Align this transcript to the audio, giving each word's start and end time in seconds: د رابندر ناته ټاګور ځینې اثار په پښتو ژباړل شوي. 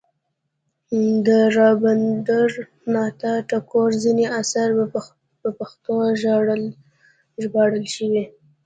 د 1.25 1.27
رابندر 1.57 2.49
ناته 2.93 3.31
ټاګور 3.49 3.91
ځینې 4.03 4.25
اثار 4.39 4.69
په 5.43 5.49
پښتو 5.59 5.95
ژباړل 7.43 7.85
شوي. 7.95 8.23